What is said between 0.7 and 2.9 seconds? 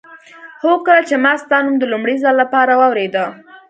کله چې ما ستا نوم د لومړي ځل لپاره